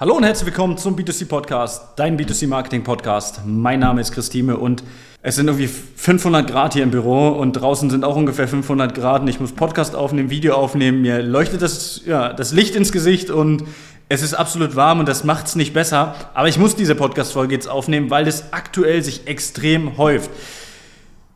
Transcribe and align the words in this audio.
Hallo 0.00 0.14
und 0.14 0.22
herzlich 0.22 0.46
willkommen 0.46 0.78
zum 0.78 0.94
B2C 0.94 1.26
Podcast, 1.26 1.82
dein 1.96 2.16
B2C 2.16 2.46
Marketing 2.46 2.84
Podcast. 2.84 3.40
Mein 3.44 3.80
Name 3.80 4.00
ist 4.00 4.12
Christine 4.12 4.56
und 4.56 4.84
es 5.22 5.34
sind 5.34 5.48
irgendwie 5.48 5.66
500 5.66 6.48
Grad 6.48 6.74
hier 6.74 6.84
im 6.84 6.92
Büro 6.92 7.30
und 7.30 7.54
draußen 7.54 7.90
sind 7.90 8.04
auch 8.04 8.14
ungefähr 8.14 8.46
500 8.46 8.94
Grad 8.94 9.22
und 9.22 9.28
ich 9.28 9.40
muss 9.40 9.50
Podcast 9.50 9.96
aufnehmen, 9.96 10.30
Video 10.30 10.54
aufnehmen. 10.54 11.02
Mir 11.02 11.20
leuchtet 11.20 11.62
das, 11.62 12.02
ja, 12.06 12.32
das 12.32 12.52
Licht 12.52 12.76
ins 12.76 12.92
Gesicht 12.92 13.30
und 13.30 13.64
es 14.08 14.22
ist 14.22 14.34
absolut 14.34 14.76
warm 14.76 15.00
und 15.00 15.08
das 15.08 15.24
macht 15.24 15.48
es 15.48 15.56
nicht 15.56 15.74
besser. 15.74 16.14
Aber 16.32 16.46
ich 16.46 16.60
muss 16.60 16.76
diese 16.76 16.94
Podcast-Folge 16.94 17.52
jetzt 17.52 17.68
aufnehmen, 17.68 18.08
weil 18.08 18.24
das 18.24 18.52
aktuell 18.52 19.02
sich 19.02 19.26
extrem 19.26 19.98
häuft. 19.98 20.30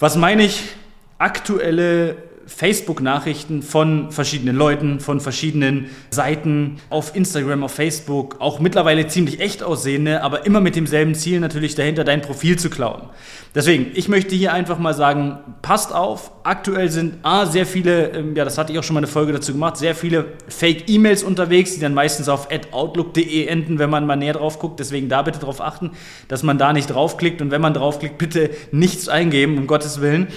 Was 0.00 0.16
meine 0.16 0.42
ich? 0.42 0.64
Aktuelle 1.18 2.16
Facebook-Nachrichten 2.48 3.62
von 3.62 4.10
verschiedenen 4.10 4.56
Leuten, 4.56 5.00
von 5.00 5.20
verschiedenen 5.20 5.90
Seiten 6.10 6.78
auf 6.88 7.14
Instagram, 7.14 7.62
auf 7.62 7.72
Facebook, 7.72 8.36
auch 8.40 8.58
mittlerweile 8.58 9.06
ziemlich 9.06 9.40
echt 9.40 9.62
aussehende, 9.62 10.22
aber 10.22 10.46
immer 10.46 10.60
mit 10.60 10.74
demselben 10.74 11.14
Ziel 11.14 11.40
natürlich 11.40 11.74
dahinter, 11.74 12.04
dein 12.04 12.22
Profil 12.22 12.58
zu 12.58 12.70
klauen. 12.70 13.02
Deswegen, 13.54 13.90
ich 13.94 14.08
möchte 14.08 14.34
hier 14.34 14.52
einfach 14.54 14.78
mal 14.78 14.94
sagen, 14.94 15.38
passt 15.60 15.92
auf, 15.92 16.32
aktuell 16.42 16.90
sind 16.90 17.16
A, 17.22 17.44
sehr 17.44 17.66
viele, 17.66 18.12
ähm, 18.12 18.34
ja, 18.34 18.44
das 18.44 18.56
hatte 18.56 18.72
ich 18.72 18.78
auch 18.78 18.82
schon 18.82 18.94
mal 18.94 19.00
eine 19.00 19.06
Folge 19.06 19.32
dazu 19.32 19.52
gemacht, 19.52 19.76
sehr 19.76 19.94
viele 19.94 20.32
Fake-E-Mails 20.48 21.22
unterwegs, 21.22 21.74
die 21.74 21.80
dann 21.80 21.92
meistens 21.92 22.28
auf 22.30 22.48
outlook.de 22.72 23.46
enden, 23.46 23.78
wenn 23.78 23.90
man 23.90 24.06
mal 24.06 24.16
näher 24.16 24.32
drauf 24.32 24.58
guckt. 24.58 24.80
Deswegen 24.80 25.08
da 25.08 25.22
bitte 25.22 25.38
darauf 25.38 25.60
achten, 25.60 25.92
dass 26.28 26.42
man 26.42 26.56
da 26.56 26.72
nicht 26.72 26.86
draufklickt 26.86 27.42
und 27.42 27.50
wenn 27.50 27.60
man 27.60 27.74
draufklickt, 27.74 28.16
bitte 28.16 28.50
nichts 28.72 29.08
eingeben, 29.08 29.58
um 29.58 29.66
Gottes 29.66 30.00
Willen 30.00 30.28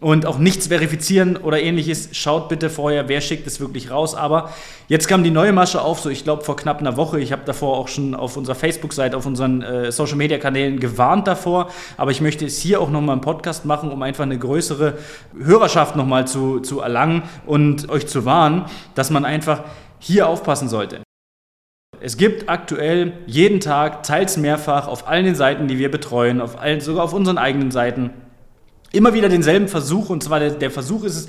und 0.00 0.24
auch 0.24 0.38
nichts 0.38 0.68
verifizieren 0.68 1.36
oder 1.36 1.60
ähnliches. 1.60 2.08
Schaut 2.12 2.48
bitte 2.48 2.70
vorher, 2.70 3.08
wer 3.08 3.20
schickt 3.20 3.46
es 3.46 3.60
wirklich 3.60 3.90
raus. 3.90 4.14
Aber 4.14 4.50
jetzt 4.88 5.06
kam 5.06 5.22
die 5.22 5.30
neue 5.30 5.52
Masche 5.52 5.82
auf, 5.82 6.00
so 6.00 6.08
ich 6.08 6.24
glaube 6.24 6.42
vor 6.42 6.56
knapp 6.56 6.80
einer 6.80 6.96
Woche. 6.96 7.20
Ich 7.20 7.32
habe 7.32 7.42
davor 7.44 7.76
auch 7.76 7.88
schon 7.88 8.14
auf 8.14 8.36
unserer 8.36 8.54
Facebook-Seite, 8.54 9.16
auf 9.16 9.26
unseren 9.26 9.60
äh, 9.62 9.92
Social-Media-Kanälen 9.92 10.80
gewarnt 10.80 11.26
davor. 11.26 11.70
Aber 11.98 12.10
ich 12.10 12.22
möchte 12.22 12.46
es 12.46 12.58
hier 12.58 12.80
auch 12.80 12.90
nochmal 12.90 13.16
im 13.16 13.20
Podcast 13.20 13.66
machen, 13.66 13.90
um 13.90 14.02
einfach 14.02 14.24
eine 14.24 14.38
größere 14.38 14.94
Hörerschaft 15.38 15.96
nochmal 15.96 16.26
zu, 16.26 16.60
zu 16.60 16.80
erlangen 16.80 17.22
und 17.46 17.90
euch 17.90 18.06
zu 18.06 18.24
warnen, 18.24 18.64
dass 18.94 19.10
man 19.10 19.26
einfach 19.26 19.64
hier 19.98 20.28
aufpassen 20.28 20.70
sollte. 20.70 21.02
Es 22.02 22.16
gibt 22.16 22.48
aktuell 22.48 23.12
jeden 23.26 23.60
Tag, 23.60 24.04
teils 24.04 24.38
mehrfach, 24.38 24.88
auf 24.88 25.06
allen 25.06 25.26
den 25.26 25.34
Seiten, 25.34 25.68
die 25.68 25.78
wir 25.78 25.90
betreuen, 25.90 26.40
auf 26.40 26.58
allen, 26.58 26.80
sogar 26.80 27.04
auf 27.04 27.12
unseren 27.12 27.36
eigenen 27.36 27.70
Seiten, 27.70 28.10
immer 28.92 29.14
wieder 29.14 29.28
denselben 29.28 29.68
Versuch, 29.68 30.10
und 30.10 30.22
zwar 30.22 30.40
der, 30.40 30.50
der 30.50 30.70
Versuch 30.70 31.04
ist 31.04 31.16
es, 31.16 31.28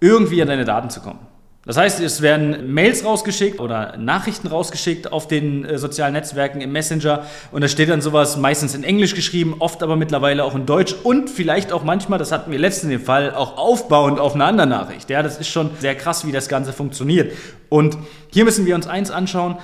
irgendwie 0.00 0.42
an 0.42 0.48
deine 0.48 0.64
Daten 0.64 0.90
zu 0.90 1.00
kommen. 1.00 1.20
Das 1.64 1.76
heißt, 1.76 1.98
es 1.98 2.22
werden 2.22 2.72
Mails 2.72 3.04
rausgeschickt 3.04 3.58
oder 3.58 3.96
Nachrichten 3.96 4.46
rausgeschickt 4.46 5.10
auf 5.10 5.26
den 5.26 5.64
äh, 5.64 5.78
sozialen 5.78 6.12
Netzwerken 6.12 6.60
im 6.60 6.70
Messenger 6.70 7.26
und 7.50 7.60
da 7.60 7.66
steht 7.66 7.88
dann 7.88 8.00
sowas 8.00 8.36
meistens 8.36 8.76
in 8.76 8.84
Englisch 8.84 9.16
geschrieben, 9.16 9.56
oft 9.58 9.82
aber 9.82 9.96
mittlerweile 9.96 10.44
auch 10.44 10.54
in 10.54 10.64
Deutsch 10.64 10.94
und 11.02 11.28
vielleicht 11.28 11.72
auch 11.72 11.82
manchmal, 11.82 12.20
das 12.20 12.30
hatten 12.30 12.52
wir 12.52 12.58
letztens 12.60 12.90
den 12.90 13.00
Fall, 13.00 13.34
auch 13.34 13.58
aufbauend 13.58 14.20
auf 14.20 14.34
eine 14.34 14.44
andere 14.44 14.68
Nachricht. 14.68 15.10
Ja, 15.10 15.24
das 15.24 15.38
ist 15.38 15.48
schon 15.48 15.70
sehr 15.80 15.96
krass, 15.96 16.24
wie 16.24 16.30
das 16.30 16.48
Ganze 16.48 16.72
funktioniert. 16.72 17.32
Und 17.68 17.98
hier 18.32 18.44
müssen 18.44 18.64
wir 18.64 18.76
uns 18.76 18.86
eins 18.86 19.10
anschauen. 19.10 19.56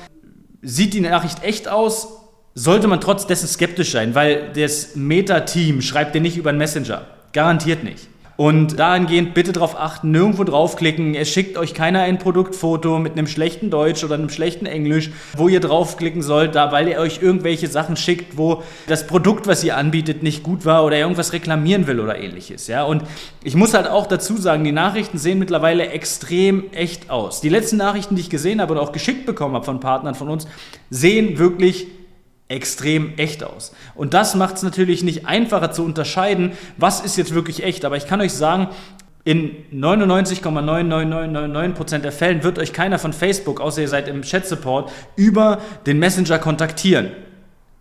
Sieht 0.60 0.94
die 0.94 1.00
Nachricht 1.00 1.44
echt 1.44 1.68
aus? 1.68 2.22
sollte 2.54 2.86
man 2.86 3.00
trotz 3.00 3.26
dessen 3.26 3.48
skeptisch 3.48 3.92
sein, 3.92 4.14
weil 4.14 4.50
das 4.54 4.94
Meta-Team 4.94 5.80
schreibt 5.80 6.14
dir 6.14 6.20
nicht 6.20 6.36
über 6.36 6.50
einen 6.50 6.58
Messenger. 6.58 7.06
Garantiert 7.32 7.84
nicht. 7.84 8.08
Und 8.36 8.78
dahingehend 8.78 9.34
bitte 9.34 9.52
darauf 9.52 9.78
achten, 9.78 10.10
nirgendwo 10.10 10.42
draufklicken. 10.42 11.14
Es 11.14 11.28
schickt 11.28 11.58
euch 11.58 11.74
keiner 11.74 12.00
ein 12.00 12.18
Produktfoto 12.18 12.98
mit 12.98 13.12
einem 13.12 13.26
schlechten 13.26 13.70
Deutsch 13.70 14.02
oder 14.02 14.14
einem 14.14 14.30
schlechten 14.30 14.64
Englisch, 14.64 15.10
wo 15.36 15.48
ihr 15.48 15.60
draufklicken 15.60 16.22
sollt, 16.22 16.54
weil 16.54 16.88
ihr 16.88 16.98
euch 16.98 17.22
irgendwelche 17.22 17.68
Sachen 17.68 17.94
schickt, 17.96 18.38
wo 18.38 18.62
das 18.86 19.06
Produkt, 19.06 19.46
was 19.46 19.62
ihr 19.62 19.76
anbietet, 19.76 20.22
nicht 20.22 20.42
gut 20.42 20.64
war 20.64 20.84
oder 20.84 20.96
irgendwas 20.96 21.34
reklamieren 21.34 21.86
will 21.86 22.00
oder 22.00 22.18
ähnliches. 22.18 22.66
Ja? 22.68 22.84
Und 22.84 23.04
ich 23.44 23.54
muss 23.54 23.74
halt 23.74 23.86
auch 23.86 24.06
dazu 24.06 24.36
sagen, 24.38 24.64
die 24.64 24.72
Nachrichten 24.72 25.18
sehen 25.18 25.38
mittlerweile 25.38 25.88
extrem 25.88 26.72
echt 26.72 27.10
aus. 27.10 27.42
Die 27.42 27.50
letzten 27.50 27.76
Nachrichten, 27.76 28.16
die 28.16 28.22
ich 28.22 28.30
gesehen 28.30 28.60
habe 28.60 28.72
und 28.72 28.80
auch 28.80 28.92
geschickt 28.92 29.26
bekommen 29.26 29.54
habe 29.54 29.64
von 29.64 29.78
Partnern 29.78 30.14
von 30.14 30.28
uns, 30.30 30.48
sehen 30.90 31.38
wirklich 31.38 31.86
extrem 32.52 33.14
echt 33.16 33.42
aus. 33.42 33.72
Und 33.94 34.14
das 34.14 34.34
macht 34.34 34.56
es 34.56 34.62
natürlich 34.62 35.02
nicht 35.02 35.26
einfacher 35.26 35.72
zu 35.72 35.84
unterscheiden, 35.84 36.52
was 36.76 37.00
ist 37.00 37.16
jetzt 37.16 37.34
wirklich 37.34 37.64
echt. 37.64 37.84
Aber 37.84 37.96
ich 37.96 38.06
kann 38.06 38.20
euch 38.20 38.32
sagen, 38.32 38.68
in 39.24 39.52
99,99999% 39.72 41.98
der 41.98 42.12
Fällen 42.12 42.42
wird 42.42 42.58
euch 42.58 42.72
keiner 42.72 42.98
von 42.98 43.12
Facebook, 43.12 43.60
außer 43.60 43.82
ihr 43.82 43.88
seid 43.88 44.08
im 44.08 44.22
Chat-Support, 44.22 44.90
über 45.16 45.58
den 45.86 45.98
Messenger 45.98 46.38
kontaktieren. 46.38 47.10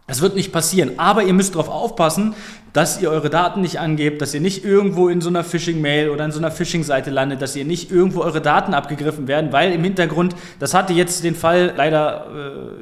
Das 0.08 0.22
wird 0.22 0.36
nicht 0.36 0.52
passieren, 0.52 0.94
aber 0.98 1.24
ihr 1.24 1.34
müsst 1.34 1.56
darauf 1.56 1.70
aufpassen, 1.70 2.36
dass 2.74 3.02
ihr 3.02 3.10
eure 3.10 3.30
Daten 3.30 3.62
nicht 3.62 3.80
angebt, 3.80 4.22
dass 4.22 4.34
ihr 4.34 4.42
nicht 4.42 4.64
irgendwo 4.64 5.10
in 5.10 5.22
so 5.22 5.30
einer 5.30 5.44
Phishing-Mail 5.44 6.10
oder 6.10 6.26
in 6.26 6.32
so 6.32 6.40
einer 6.40 6.52
Phishing-Seite 6.52 7.10
landet, 7.10 7.42
dass 7.42 7.56
ihr 7.56 7.66
nicht 7.66 7.92
irgendwo 7.92 8.22
eure 8.22 8.42
Daten 8.42 8.74
abgegriffen 8.74 9.28
werden, 9.28 9.52
weil 9.52 9.74
im 9.74 9.84
Hintergrund, 9.84 10.36
das 10.60 10.74
hatte 10.74 10.94
jetzt 10.94 11.24
den 11.24 11.36
Fall, 11.36 11.74
leider 11.76 12.28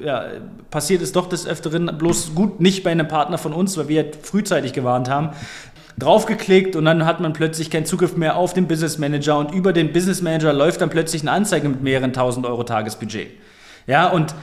äh, 0.01 0.05
ja, 0.05 0.25
passiert 0.69 1.01
es 1.01 1.11
doch 1.11 1.27
des 1.27 1.47
Öfteren, 1.47 1.91
bloß 1.97 2.35
gut 2.35 2.61
nicht 2.61 2.83
bei 2.83 2.91
einem 2.91 3.07
Partner 3.07 3.37
von 3.37 3.53
uns, 3.53 3.77
weil 3.77 3.87
wir 3.87 4.11
frühzeitig 4.21 4.73
gewarnt 4.73 5.09
haben, 5.09 5.29
draufgeklickt 5.97 6.75
und 6.75 6.85
dann 6.85 7.05
hat 7.05 7.19
man 7.19 7.33
plötzlich 7.33 7.69
keinen 7.69 7.85
Zugriff 7.85 8.15
mehr 8.15 8.37
auf 8.37 8.53
den 8.53 8.67
Business 8.67 8.97
Manager 8.97 9.37
und 9.37 9.53
über 9.53 9.73
den 9.73 9.91
Business 9.91 10.21
Manager 10.21 10.53
läuft 10.53 10.81
dann 10.81 10.89
plötzlich 10.89 11.23
eine 11.23 11.31
Anzeige 11.31 11.67
mit 11.67 11.81
mehreren 11.81 12.13
tausend 12.13 12.45
Euro 12.45 12.63
Tagesbudget. 12.63 13.31
Ja, 13.85 14.07
und 14.07 14.33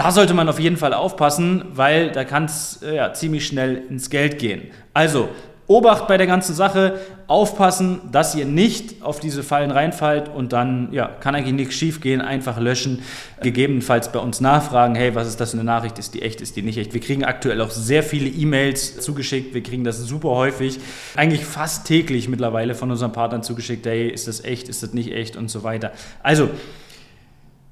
da 0.00 0.12
sollte 0.12 0.32
man 0.32 0.48
auf 0.48 0.58
jeden 0.58 0.78
Fall 0.78 0.94
aufpassen, 0.94 1.62
weil 1.74 2.10
da 2.10 2.24
kann 2.24 2.46
es 2.46 2.82
äh, 2.82 2.96
ja, 2.96 3.12
ziemlich 3.12 3.46
schnell 3.46 3.82
ins 3.90 4.08
Geld 4.08 4.38
gehen. 4.38 4.70
Also, 4.94 5.28
Obacht 5.66 6.08
bei 6.08 6.16
der 6.16 6.26
ganzen 6.26 6.54
Sache, 6.54 6.98
aufpassen, 7.26 8.00
dass 8.10 8.34
ihr 8.34 8.46
nicht 8.46 9.02
auf 9.02 9.20
diese 9.20 9.42
Fallen 9.42 9.70
reinfallt 9.70 10.30
und 10.30 10.54
dann 10.54 10.88
ja, 10.90 11.06
kann 11.06 11.34
eigentlich 11.34 11.54
nichts 11.54 11.74
schief 11.74 12.00
gehen, 12.00 12.22
einfach 12.22 12.58
löschen, 12.58 13.02
gegebenenfalls 13.42 14.10
bei 14.10 14.20
uns 14.20 14.40
nachfragen, 14.40 14.94
hey, 14.94 15.14
was 15.14 15.28
ist 15.28 15.38
das 15.38 15.50
für 15.50 15.58
eine 15.58 15.64
Nachricht, 15.64 15.98
ist 15.98 16.14
die 16.14 16.22
echt, 16.22 16.40
ist 16.40 16.56
die 16.56 16.62
nicht 16.62 16.78
echt. 16.78 16.94
Wir 16.94 17.00
kriegen 17.02 17.22
aktuell 17.22 17.60
auch 17.60 17.70
sehr 17.70 18.02
viele 18.02 18.30
E-Mails 18.30 19.02
zugeschickt, 19.02 19.52
wir 19.52 19.62
kriegen 19.62 19.84
das 19.84 19.98
super 19.98 20.30
häufig, 20.30 20.80
eigentlich 21.14 21.44
fast 21.44 21.86
täglich 21.86 22.26
mittlerweile 22.26 22.74
von 22.74 22.90
unseren 22.90 23.12
Partnern 23.12 23.42
zugeschickt, 23.42 23.84
hey, 23.84 24.08
ist 24.08 24.28
das 24.28 24.42
echt, 24.42 24.70
ist 24.70 24.82
das 24.82 24.94
nicht 24.94 25.12
echt 25.12 25.36
und 25.36 25.50
so 25.50 25.62
weiter. 25.62 25.92
Also, 26.22 26.48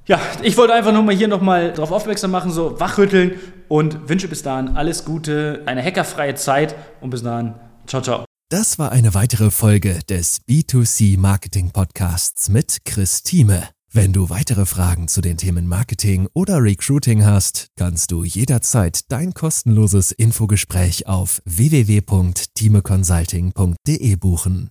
ja, 0.08 0.20
ich 0.42 0.56
wollte 0.56 0.74
einfach 0.74 0.92
nur 0.92 1.02
mal 1.02 1.14
hier 1.14 1.28
nochmal 1.28 1.72
darauf 1.72 1.92
aufmerksam 1.92 2.32
machen, 2.32 2.50
so 2.50 2.80
wachrütteln 2.80 3.38
und 3.68 4.08
wünsche 4.08 4.26
bis 4.26 4.42
dahin 4.42 4.76
alles 4.76 5.04
Gute, 5.04 5.62
eine 5.66 5.84
hackerfreie 5.84 6.34
Zeit 6.34 6.74
und 7.00 7.10
bis 7.10 7.22
dahin, 7.22 7.54
ciao, 7.86 8.02
ciao. 8.02 8.24
Das 8.50 8.78
war 8.78 8.90
eine 8.90 9.12
weitere 9.12 9.50
Folge 9.50 9.98
des 10.08 10.40
B2C 10.48 11.18
Marketing 11.18 11.70
Podcasts 11.70 12.48
mit 12.48 12.78
Chris 12.86 13.22
Thieme. 13.22 13.68
Wenn 13.92 14.14
du 14.14 14.30
weitere 14.30 14.64
Fragen 14.64 15.08
zu 15.08 15.20
den 15.20 15.36
Themen 15.36 15.66
Marketing 15.66 16.28
oder 16.32 16.62
Recruiting 16.62 17.26
hast, 17.26 17.66
kannst 17.76 18.10
du 18.10 18.24
jederzeit 18.24 19.00
dein 19.08 19.34
kostenloses 19.34 20.12
Infogespräch 20.12 21.06
auf 21.06 21.42
www.timeconsulting.de 21.44 24.16
buchen. 24.16 24.70